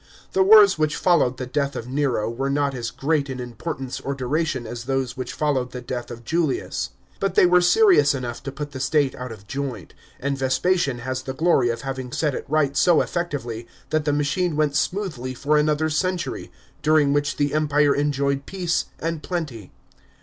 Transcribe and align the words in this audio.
The 0.31 0.41
wars 0.41 0.79
which 0.79 0.95
followed 0.95 1.37
the 1.37 1.45
death 1.45 1.75
of 1.75 1.87
Nero 1.87 2.27
were 2.27 2.49
not 2.49 2.73
as 2.73 2.89
great 2.89 3.29
in 3.29 3.39
importance 3.39 3.99
or 3.99 4.15
duration 4.15 4.65
as 4.65 4.85
those 4.85 5.15
which 5.15 5.31
followed 5.31 5.73
the 5.73 5.79
death 5.81 6.09
of 6.09 6.23
Julius. 6.25 6.89
But 7.19 7.35
they 7.35 7.45
were 7.45 7.61
serious 7.61 8.15
enough 8.15 8.41
to 8.41 8.51
put 8.51 8.71
the 8.71 8.79
state 8.79 9.13
out 9.13 9.31
of 9.31 9.45
joint, 9.47 9.93
and 10.19 10.39
Vespasian 10.39 10.97
has 11.05 11.21
the 11.21 11.33
glory 11.35 11.69
of 11.69 11.81
having 11.81 12.11
set 12.11 12.33
it 12.33 12.45
right 12.49 12.75
so 12.75 12.99
effectively 13.01 13.67
that 13.91 14.05
the 14.05 14.11
machine 14.11 14.55
went 14.55 14.75
smoothly 14.75 15.35
for 15.35 15.55
another 15.55 15.87
century, 15.87 16.51
during 16.81 17.13
which 17.13 17.35
the 17.37 17.53
empire 17.53 17.93
enjoyed 17.93 18.47
peace 18.47 18.85
End 19.01 19.21
plenty. 19.21 19.71